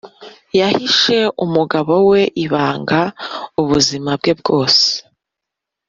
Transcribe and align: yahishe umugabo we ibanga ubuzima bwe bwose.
yahishe 0.59 1.17
umugabo 1.45 1.93
we 2.09 2.21
ibanga 2.43 3.01
ubuzima 3.61 4.11
bwe 4.19 4.33
bwose. 4.39 4.85